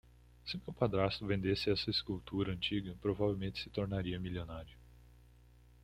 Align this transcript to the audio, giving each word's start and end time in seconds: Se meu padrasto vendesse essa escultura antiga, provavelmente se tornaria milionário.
Se 0.45 0.57
meu 0.57 0.73
padrasto 0.73 1.27
vendesse 1.27 1.69
essa 1.69 1.91
escultura 1.91 2.51
antiga, 2.53 2.97
provavelmente 2.99 3.61
se 3.61 3.69
tornaria 3.69 4.19
milionário. 4.19 4.75